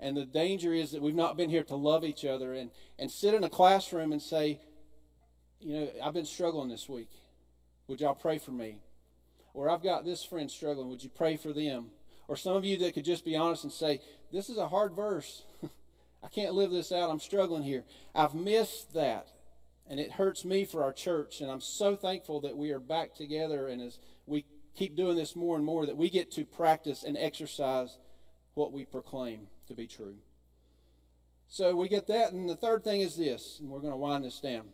[0.00, 3.10] And the danger is that we've not been here to love each other and, and
[3.10, 4.60] sit in a classroom and say,
[5.62, 7.10] you know, I've been struggling this week.
[7.86, 8.78] Would y'all pray for me?
[9.54, 10.88] Or I've got this friend struggling.
[10.88, 11.90] Would you pray for them?
[12.28, 14.00] Or some of you that could just be honest and say,
[14.32, 15.42] This is a hard verse.
[16.22, 17.10] I can't live this out.
[17.10, 17.84] I'm struggling here.
[18.14, 19.28] I've missed that.
[19.88, 21.40] And it hurts me for our church.
[21.40, 23.66] And I'm so thankful that we are back together.
[23.68, 24.44] And as we
[24.76, 27.98] keep doing this more and more, that we get to practice and exercise
[28.54, 30.14] what we proclaim to be true.
[31.48, 32.32] So we get that.
[32.32, 34.68] And the third thing is this, and we're going to wind this down.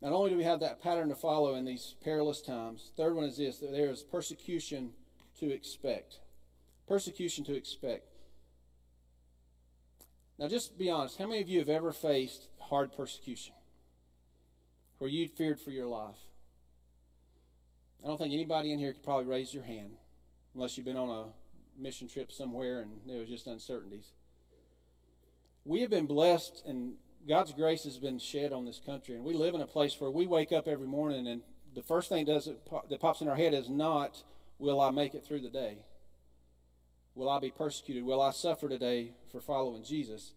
[0.00, 3.24] Not only do we have that pattern to follow in these perilous times, third one
[3.24, 4.92] is this that there is persecution
[5.38, 6.20] to expect.
[6.88, 8.06] Persecution to expect.
[10.38, 11.18] Now, just be honest.
[11.18, 13.52] How many of you have ever faced hard persecution
[14.98, 16.16] where you feared for your life?
[18.02, 19.92] I don't think anybody in here could probably raise your hand
[20.54, 24.12] unless you've been on a mission trip somewhere and there was just uncertainties.
[25.66, 26.94] We have been blessed and
[27.28, 30.10] God's grace has been shed on this country, and we live in a place where
[30.10, 31.42] we wake up every morning, and
[31.74, 34.22] the first thing does that pops in our head is not,
[34.58, 35.84] "Will I make it through the day?
[37.14, 38.04] Will I be persecuted?
[38.04, 40.34] Will I suffer today for following Jesus?"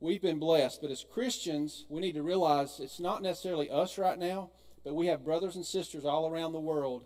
[0.00, 4.18] We've been blessed, but as Christians, we need to realize it's not necessarily us right
[4.18, 4.50] now,
[4.82, 7.04] but we have brothers and sisters all around the world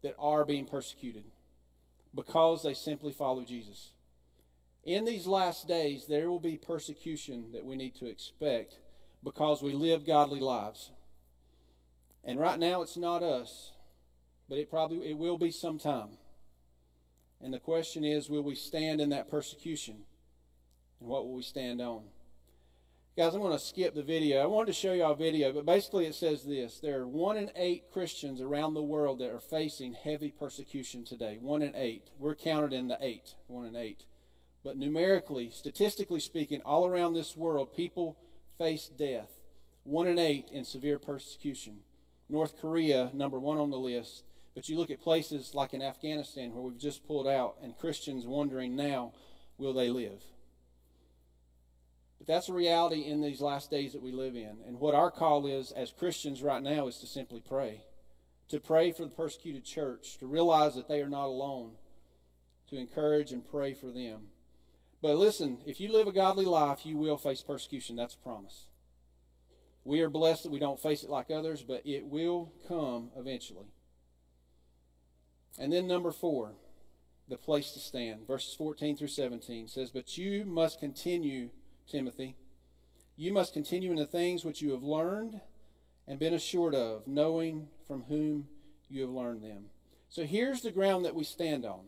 [0.00, 1.30] that are being persecuted
[2.14, 3.92] because they simply follow Jesus.
[4.84, 8.78] In these last days, there will be persecution that we need to expect
[9.22, 10.90] because we live godly lives.
[12.24, 13.72] And right now, it's not us,
[14.48, 16.18] but it probably it will be sometime.
[17.40, 20.04] And the question is, will we stand in that persecution?
[21.00, 22.02] And what will we stand on?
[23.16, 24.42] Guys, I'm going to skip the video.
[24.42, 26.80] I wanted to show you a video, but basically it says this.
[26.80, 31.38] There are one in eight Christians around the world that are facing heavy persecution today.
[31.40, 32.08] One in eight.
[32.18, 33.34] We're counted in the eight.
[33.48, 34.04] One in eight.
[34.64, 38.16] But numerically, statistically speaking, all around this world, people
[38.58, 39.30] face death.
[39.84, 41.78] One in eight in severe persecution.
[42.28, 44.24] North Korea, number one on the list.
[44.54, 48.26] But you look at places like in Afghanistan where we've just pulled out, and Christians
[48.26, 49.12] wondering now,
[49.58, 50.22] will they live?
[52.18, 54.58] But that's a reality in these last days that we live in.
[54.66, 57.82] And what our call is as Christians right now is to simply pray.
[58.50, 61.72] To pray for the persecuted church, to realize that they are not alone,
[62.68, 64.28] to encourage and pray for them.
[65.02, 67.96] But listen, if you live a godly life, you will face persecution.
[67.96, 68.66] That's a promise.
[69.84, 73.66] We are blessed that we don't face it like others, but it will come eventually.
[75.58, 76.52] And then number four,
[77.28, 78.28] the place to stand.
[78.28, 81.50] Verses 14 through 17 says, But you must continue,
[81.90, 82.36] Timothy.
[83.16, 85.40] You must continue in the things which you have learned
[86.06, 88.46] and been assured of, knowing from whom
[88.88, 89.64] you have learned them.
[90.08, 91.86] So here's the ground that we stand on.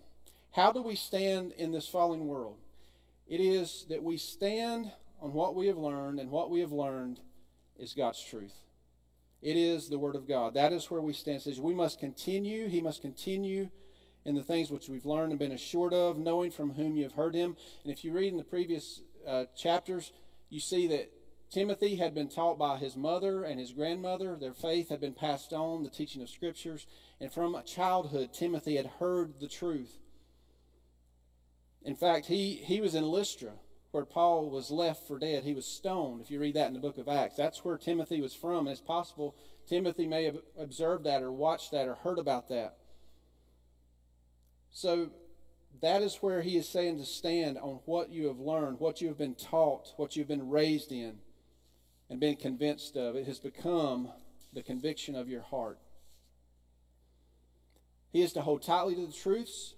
[0.53, 2.59] How do we stand in this fallen world?
[3.27, 7.21] It is that we stand on what we have learned, and what we have learned
[7.79, 8.55] is God's truth.
[9.41, 10.55] It is the Word of God.
[10.55, 11.39] That is where we stand.
[11.39, 13.71] It says we must continue, He must continue
[14.25, 17.13] in the things which we've learned and been assured of, knowing from whom you have
[17.13, 17.57] heard Him.
[17.83, 20.13] And if you read in the previous uh, chapters,
[20.49, 21.11] you see that
[21.51, 24.37] Timothy had been taught by his mother and his grandmother.
[24.37, 26.87] Their faith had been passed on, the teaching of Scriptures.
[27.21, 30.01] And from childhood, Timothy had heard the truth.
[31.85, 33.53] In fact, he, he was in Lystra,
[33.91, 35.45] where Paul was left for dead.
[35.45, 37.37] He was stoned, if you read that in the book of Acts.
[37.37, 38.67] That's where Timothy was from.
[38.67, 39.37] And it's possible
[39.69, 42.77] Timothy may have observed that or watched that or heard about that.
[44.71, 45.11] So
[45.81, 49.09] that is where he is saying to stand on what you have learned, what you
[49.09, 51.19] have been taught, what you've been raised in,
[52.09, 53.17] and been convinced of.
[53.17, 54.09] It has become
[54.53, 55.79] the conviction of your heart.
[58.13, 59.75] He is to hold tightly to the truths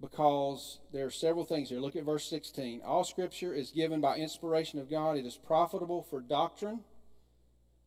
[0.00, 1.80] because there are several things here.
[1.80, 2.82] Look at verse 16.
[2.84, 5.16] All scripture is given by inspiration of God.
[5.16, 6.80] It is profitable for doctrine.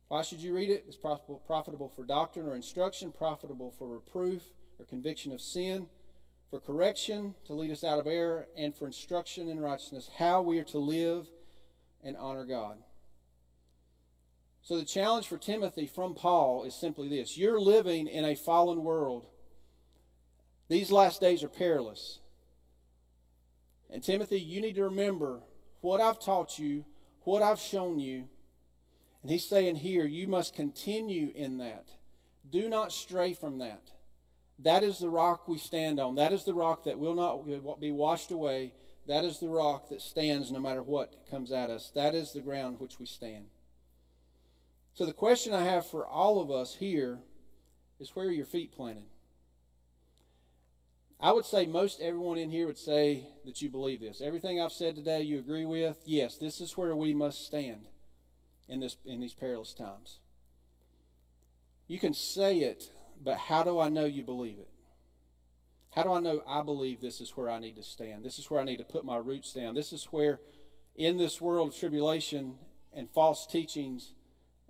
[0.08, 0.84] Why should you read it?
[0.86, 4.42] It's profitable for doctrine or instruction, profitable for reproof
[4.78, 5.86] or conviction of sin,
[6.50, 10.58] for correction, to lead us out of error, and for instruction in righteousness, how we
[10.58, 11.28] are to live
[12.04, 12.76] and honor God.
[14.60, 18.84] So, the challenge for Timothy from Paul is simply this You're living in a fallen
[18.84, 19.26] world.
[20.72, 22.20] These last days are perilous.
[23.90, 25.40] And, Timothy, you need to remember
[25.82, 26.86] what I've taught you,
[27.24, 28.24] what I've shown you.
[29.20, 31.90] And he's saying here, you must continue in that.
[32.50, 33.90] Do not stray from that.
[34.60, 36.14] That is the rock we stand on.
[36.14, 38.72] That is the rock that will not be washed away.
[39.06, 41.92] That is the rock that stands no matter what comes at us.
[41.94, 43.44] That is the ground which we stand.
[44.94, 47.18] So, the question I have for all of us here
[48.00, 49.11] is where are your feet planted?
[51.22, 54.20] I would say most everyone in here would say that you believe this.
[54.20, 56.02] Everything I've said today you agree with.
[56.04, 57.82] Yes, this is where we must stand
[58.68, 60.18] in this in these perilous times.
[61.86, 62.90] You can say it,
[63.22, 64.68] but how do I know you believe it?
[65.90, 68.24] How do I know I believe this is where I need to stand?
[68.24, 69.74] This is where I need to put my roots down.
[69.74, 70.40] This is where
[70.96, 72.54] in this world of tribulation
[72.92, 74.14] and false teachings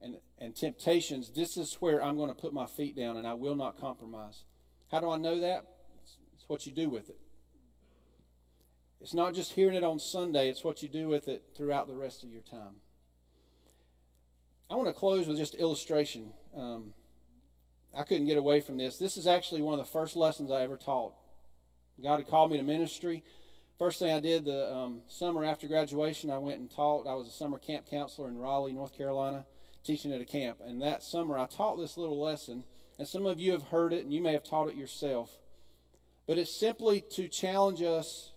[0.03, 3.35] and, and temptations, this is where I'm going to put my feet down and I
[3.35, 4.45] will not compromise.
[4.91, 5.65] How do I know that?
[6.43, 7.21] It's what you do with it.
[9.01, 11.95] It's not just hearing it on Sunday, it's what you do with it throughout the
[11.95, 12.81] rest of your time.
[14.69, 16.33] I want to close with just illustration.
[16.57, 16.95] Um,
[17.97, 18.99] I couldn't get away from this.
[18.99, 21.15] This is actually one of the first lessons I ever taught.
[22.03, 23.23] God had called me to ministry.
[23.79, 27.07] First thing I did the um, summer after graduation, I went and taught.
[27.07, 29.47] I was a summer camp counselor in Raleigh, North Carolina,
[29.85, 30.59] teaching at a camp.
[30.65, 32.65] And that summer, I taught this little lesson.
[32.99, 35.39] And some of you have heard it, and you may have taught it yourself.
[36.27, 38.33] But it's simply to challenge us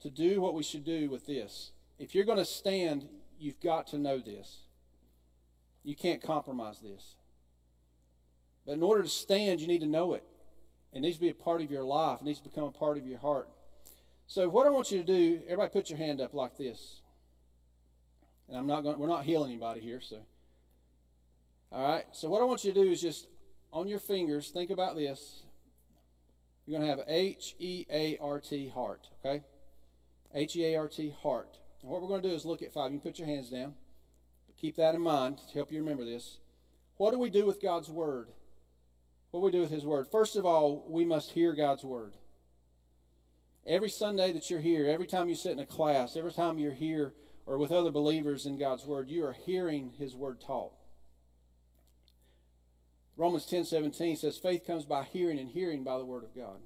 [0.00, 1.72] to do what we should do with this.
[1.98, 4.60] If you're going to stand, you've got to know this.
[5.82, 7.14] You can't compromise this.
[8.66, 10.24] But in order to stand, you need to know it.
[10.92, 12.20] It needs to be a part of your life.
[12.20, 13.48] It needs to become a part of your heart.
[14.26, 17.00] So what I want you to do, everybody put your hand up like this.
[18.48, 20.18] And I'm not going we're not healing anybody here, so
[21.72, 22.04] all right.
[22.12, 23.28] So what I want you to do is just
[23.72, 25.42] on your fingers, think about this.
[26.70, 29.42] You're going to have H E A R T heart, okay?
[30.32, 31.58] H E A R T heart.
[31.82, 32.92] And what we're going to do is look at five.
[32.92, 33.74] You can put your hands down.
[34.56, 36.38] Keep that in mind to help you remember this.
[36.96, 38.28] What do we do with God's word?
[39.32, 40.06] What do we do with His word?
[40.12, 42.12] First of all, we must hear God's word.
[43.66, 46.70] Every Sunday that you're here, every time you sit in a class, every time you're
[46.70, 47.14] here
[47.46, 50.74] or with other believers in God's word, you are hearing His word taught.
[53.16, 56.58] Romans 10 17 says, Faith comes by hearing, and hearing by the word of God.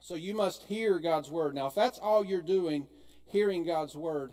[0.00, 1.54] So you must hear God's word.
[1.54, 2.86] Now, if that's all you're doing,
[3.26, 4.32] hearing God's word,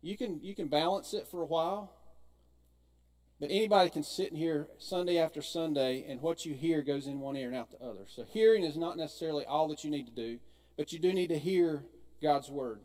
[0.00, 1.92] you can, you can balance it for a while.
[3.40, 7.20] But anybody can sit in here Sunday after Sunday, and what you hear goes in
[7.20, 8.04] one ear and out the other.
[8.06, 10.38] So hearing is not necessarily all that you need to do,
[10.76, 11.82] but you do need to hear
[12.22, 12.80] God's word.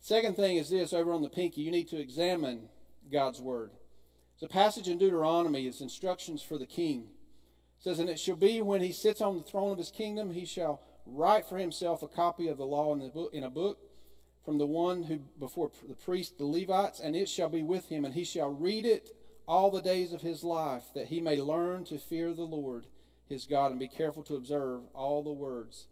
[0.00, 2.68] Second thing is this over on the pinky, you need to examine
[3.12, 3.70] God's word.
[4.40, 7.08] The passage in Deuteronomy is instructions for the king.
[7.78, 10.32] It says, And it shall be when he sits on the throne of his kingdom,
[10.32, 13.50] he shall write for himself a copy of the law in, the book, in a
[13.50, 13.78] book
[14.44, 18.04] from the one who before the priest, the Levites, and it shall be with him,
[18.04, 19.10] and he shall read it
[19.46, 22.86] all the days of his life, that he may learn to fear the Lord
[23.28, 25.86] his God and be careful to observe all the words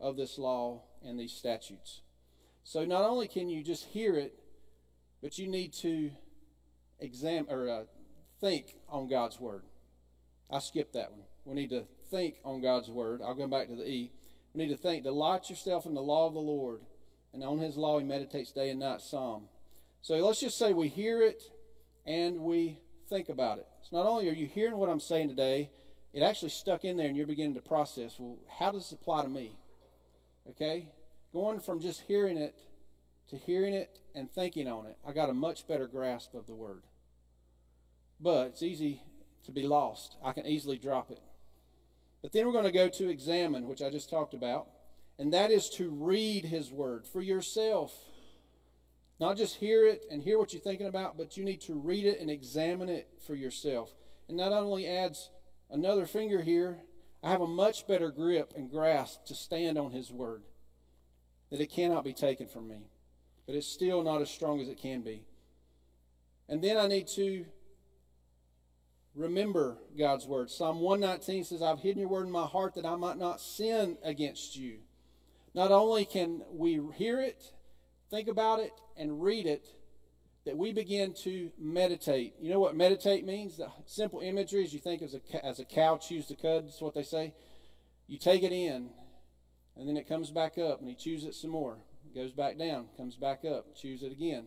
[0.00, 2.00] of this law and these statutes.
[2.64, 4.38] So not only can you just hear it,
[5.22, 6.10] but you need to
[7.00, 7.82] examine or uh,
[8.40, 9.62] think on God's word.
[10.50, 11.22] I skipped that one.
[11.44, 13.20] We need to think on God's word.
[13.22, 14.12] I'll go back to the E.
[14.54, 15.04] We need to think.
[15.04, 16.80] Delight yourself in the law of the Lord,
[17.32, 19.00] and on His law He meditates day and night.
[19.00, 19.44] Psalm.
[20.02, 21.42] So let's just say we hear it
[22.06, 22.78] and we
[23.08, 23.66] think about it.
[23.82, 25.70] So not only are you hearing what I'm saying today,
[26.12, 28.16] it actually stuck in there, and you're beginning to process.
[28.18, 29.56] Well, how does this apply to me?
[30.48, 30.88] Okay,
[31.32, 32.56] going from just hearing it
[33.28, 36.54] to hearing it and thinking on it, I got a much better grasp of the
[36.54, 36.82] word
[38.20, 39.02] but it's easy
[39.44, 40.16] to be lost.
[40.22, 41.20] I can easily drop it.
[42.22, 44.68] But then we're going to go to examine, which I just talked about,
[45.18, 47.94] and that is to read His Word for yourself.
[49.18, 52.06] Not just hear it and hear what you're thinking about, but you need to read
[52.06, 53.94] it and examine it for yourself.
[54.28, 55.30] And that only adds
[55.70, 56.78] another finger here.
[57.22, 60.42] I have a much better grip and grasp to stand on His Word,
[61.50, 62.88] that it cannot be taken from me.
[63.46, 65.22] But it's still not as strong as it can be.
[66.48, 67.44] And then I need to
[69.20, 70.50] remember God's word.
[70.50, 73.98] Psalm 119 says, I've hidden your word in my heart that I might not sin
[74.02, 74.78] against you.
[75.54, 77.52] Not only can we hear it,
[78.10, 79.66] think about it, and read it,
[80.46, 82.34] that we begin to meditate.
[82.40, 83.58] You know what meditate means?
[83.58, 86.80] The simple imagery is you think as a, as a cow chews the cud, that's
[86.80, 87.34] what they say.
[88.06, 88.88] You take it in,
[89.76, 91.78] and then it comes back up, and he chews it some more.
[92.06, 94.46] It goes back down, comes back up, chews it again,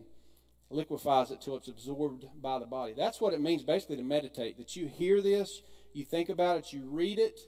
[0.74, 2.92] liquefies it till it's absorbed by the body.
[2.96, 4.58] That's what it means basically to meditate.
[4.58, 5.62] That you hear this,
[5.92, 7.38] you think about it, you read it,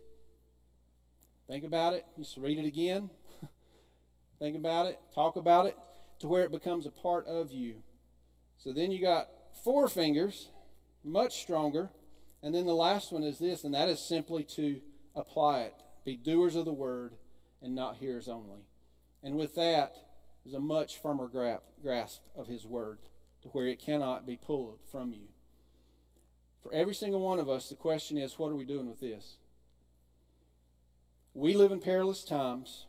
[1.49, 3.11] think about it, just read it again,
[4.39, 5.77] think about it, talk about it,
[6.21, 7.83] to where it becomes a part of you.
[8.59, 9.29] So then you got
[9.65, 10.49] four fingers,
[11.05, 11.91] much stronger.
[12.43, 14.81] And then the last one is this, and that is simply to
[15.15, 15.75] apply it.
[16.05, 17.15] Be doers of the word
[17.61, 18.61] and not hearers only.
[19.23, 19.97] And with that
[20.45, 21.29] is a much firmer
[21.83, 22.99] grasp of his word
[23.47, 25.29] to where it cannot be pulled from you.
[26.63, 29.37] For every single one of us, the question is what are we doing with this?
[31.33, 32.87] We live in perilous times,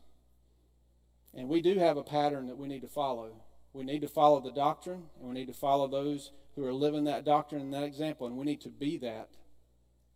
[1.35, 3.43] and we do have a pattern that we need to follow.
[3.73, 7.03] We need to follow the doctrine, and we need to follow those who are living
[7.03, 9.29] that doctrine and that example, and we need to be that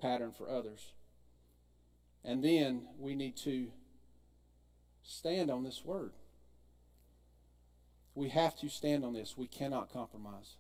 [0.02, 0.94] pattern for others.
[2.24, 3.72] And then we need to
[5.04, 6.14] stand on this word.
[8.22, 9.36] We have to stand on this.
[9.36, 10.54] We cannot compromise.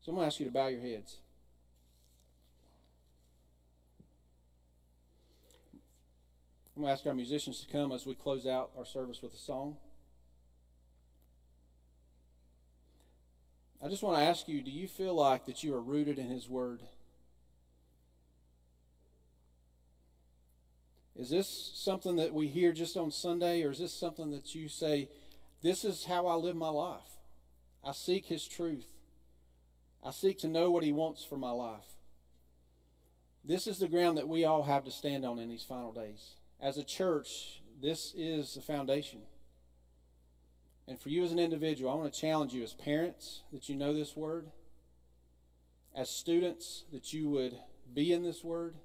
[0.00, 1.18] So I'm going to ask you to bow your heads.
[6.74, 9.34] I'm going to ask our musicians to come as we close out our service with
[9.34, 9.76] a song.
[13.84, 16.30] I just want to ask you do you feel like that you are rooted in
[16.30, 16.80] His Word?
[21.18, 24.68] Is this something that we hear just on Sunday, or is this something that you
[24.68, 25.10] say,
[25.62, 27.18] This is how I live my life?
[27.84, 28.86] I seek His truth.
[30.04, 31.96] I seek to know what He wants for my life.
[33.44, 36.34] This is the ground that we all have to stand on in these final days.
[36.60, 39.20] As a church, this is the foundation.
[40.88, 43.76] And for you as an individual, I want to challenge you as parents that you
[43.76, 44.50] know this word,
[45.94, 47.58] as students that you would
[47.92, 48.76] be in this word,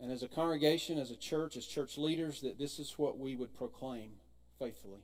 [0.00, 3.34] and as a congregation, as a church, as church leaders, that this is what we
[3.34, 4.12] would proclaim
[4.58, 5.00] faithfully.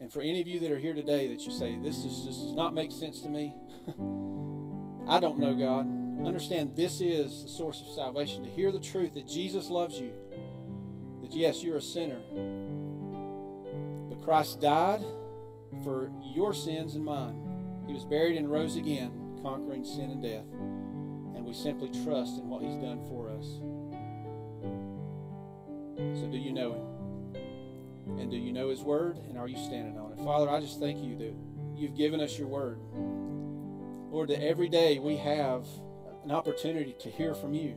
[0.00, 2.52] And for any of you that are here today that you say, this, is, does
[2.54, 3.54] not make sense to me,
[5.08, 5.86] I don't know God.
[6.26, 8.44] Understand this is the source of salvation.
[8.44, 10.12] To hear the truth that Jesus loves you
[11.28, 12.20] that yes, you're a sinner.
[14.08, 15.02] But Christ died
[15.84, 17.84] for your sins and mine.
[17.86, 20.46] He was buried and rose again, conquering sin and death.
[21.34, 23.46] And we simply trust in what He's done for us.
[26.20, 26.97] So, do you know Him?
[28.18, 29.18] And do you know His Word?
[29.28, 30.24] And are you standing on it?
[30.24, 31.34] Father, I just thank you that
[31.76, 32.78] you've given us your Word.
[34.10, 35.66] Lord, that every day we have
[36.24, 37.76] an opportunity to hear from you.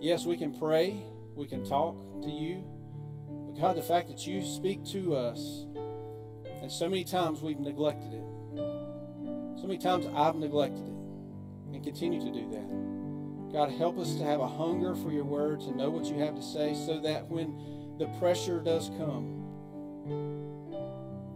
[0.00, 1.02] Yes, we can pray
[1.40, 2.62] we can talk to you.
[3.46, 5.66] But God, the fact that you speak to us,
[6.60, 8.24] and so many times we've neglected it.
[9.58, 13.52] So many times I've neglected it and continue to do that.
[13.52, 16.34] God, help us to have a hunger for your word, to know what you have
[16.36, 19.36] to say, so that when the pressure does come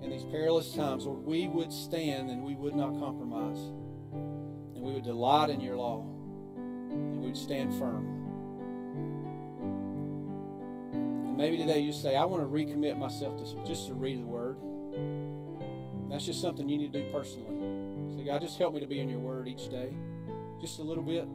[0.02, 3.58] in these perilous times, Lord, we would stand and we would not compromise.
[4.74, 6.00] And we would delight in your law.
[6.56, 8.06] And we would stand firm.
[10.92, 14.26] And maybe today you say, I want to recommit myself to just to read the
[14.26, 14.56] Word.
[16.10, 18.16] That's just something you need to do personally.
[18.16, 19.94] Say, God, just help me to be in your Word each day,
[20.62, 21.28] just a little bit.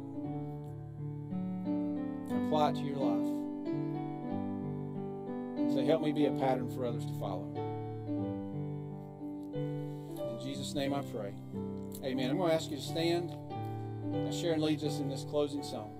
[2.47, 3.38] Apply it to your life.
[5.73, 7.45] Say, help me be a pattern for others to follow.
[9.53, 11.33] In Jesus' name I pray.
[12.03, 12.29] Amen.
[12.29, 13.33] I'm going to ask you to stand.
[14.33, 15.98] Sharon leads us in this closing song.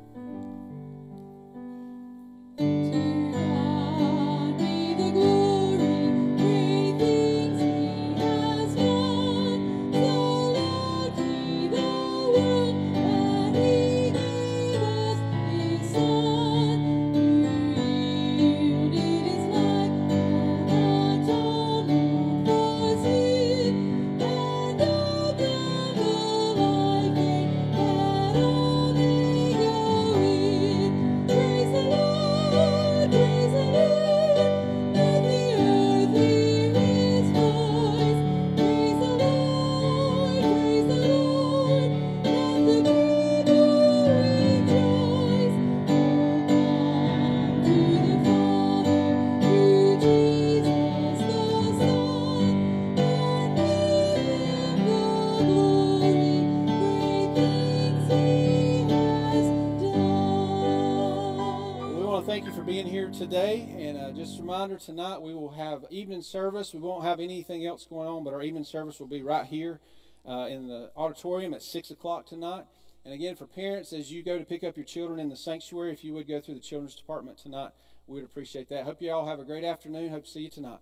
[63.20, 63.68] Today.
[63.78, 66.74] And uh, just a reminder tonight, we will have evening service.
[66.74, 69.82] We won't have anything else going on, but our evening service will be right here
[70.26, 72.64] uh, in the auditorium at 6 o'clock tonight.
[73.04, 75.92] And again, for parents, as you go to pick up your children in the sanctuary,
[75.92, 77.72] if you would go through the children's department tonight,
[78.08, 78.86] we would appreciate that.
[78.86, 80.12] Hope you all have a great afternoon.
[80.12, 80.80] Hope to see you tonight.